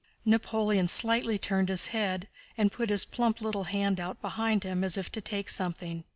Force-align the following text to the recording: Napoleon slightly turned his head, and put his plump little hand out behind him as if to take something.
Napoleon 0.25 0.87
slightly 0.87 1.37
turned 1.37 1.69
his 1.69 1.89
head, 1.89 2.27
and 2.57 2.71
put 2.71 2.89
his 2.89 3.05
plump 3.05 3.39
little 3.39 3.65
hand 3.65 3.99
out 3.99 4.19
behind 4.19 4.63
him 4.63 4.83
as 4.83 4.97
if 4.97 5.11
to 5.11 5.21
take 5.21 5.47
something. 5.47 6.05